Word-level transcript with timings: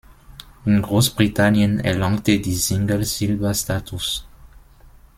In 0.65 0.81
Großbritannien 0.81 1.79
erlangte 1.79 2.39
die 2.39 2.55
Single 2.55 3.03
Silber-Status. 3.03 4.25